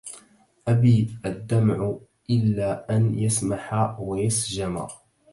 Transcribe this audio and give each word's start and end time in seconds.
أبى 0.67 1.17
الدمع 1.25 1.95
إلا 2.29 2.95
أن 2.97 3.19
يسح 3.19 3.95
ويسجما 3.99 4.87